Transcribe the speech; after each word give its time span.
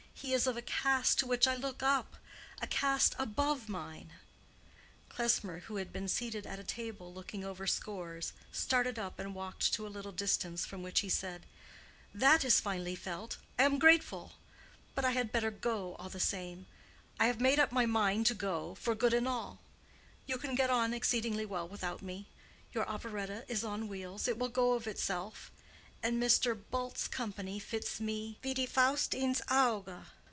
"He 0.13 0.35
is 0.35 0.45
of 0.45 0.55
a 0.55 0.61
caste 0.61 1.17
to 1.17 1.25
which 1.25 1.47
I 1.47 1.55
look 1.55 1.81
up—a 1.81 2.67
caste 2.67 3.15
above 3.17 3.67
mine." 3.67 4.13
Klesmer, 5.09 5.61
who 5.61 5.77
had 5.77 5.91
been 5.91 6.07
seated 6.07 6.45
at 6.45 6.59
a 6.59 6.63
table 6.63 7.11
looking 7.11 7.43
over 7.43 7.65
scores, 7.65 8.31
started 8.51 8.99
up 8.99 9.17
and 9.17 9.33
walked 9.33 9.73
to 9.73 9.87
a 9.87 9.89
little 9.89 10.11
distance, 10.11 10.63
from 10.63 10.83
which 10.83 10.99
he 10.99 11.09
said, 11.09 11.47
"That 12.13 12.45
is 12.45 12.59
finely 12.59 12.93
felt—I 12.95 13.63
am 13.63 13.79
grateful. 13.79 14.33
But 14.93 15.05
I 15.05 15.11
had 15.13 15.31
better 15.31 15.49
go, 15.49 15.95
all 15.95 16.09
the 16.09 16.19
same. 16.19 16.67
I 17.19 17.25
have 17.25 17.41
made 17.41 17.57
up 17.59 17.71
my 17.71 17.87
mind 17.87 18.27
to 18.27 18.35
go, 18.35 18.75
for 18.75 18.93
good 18.93 19.15
and 19.15 19.27
all. 19.27 19.59
You 20.27 20.37
can 20.37 20.53
get 20.53 20.69
on 20.69 20.93
exceedingly 20.93 21.47
well 21.47 21.67
without 21.67 22.03
me: 22.03 22.27
your 22.73 22.87
operetta 22.87 23.43
is 23.47 23.63
on 23.63 23.87
wheels—it 23.87 24.37
will 24.37 24.49
go 24.49 24.73
of 24.73 24.85
itself. 24.85 25.49
And 26.03 26.19
your 26.19 26.27
Mr. 26.29 26.59
Bull's 26.71 27.07
company 27.07 27.59
fits 27.59 27.99
me 27.99 28.39
'wie 28.43 28.55
die 28.55 28.65
Faust 28.65 29.13
ins 29.13 29.39
Auge. 29.51 30.03